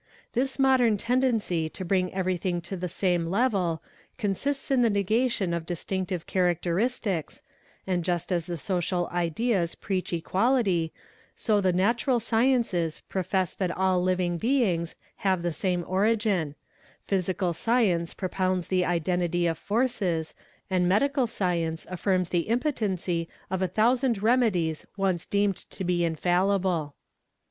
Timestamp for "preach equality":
9.75-10.91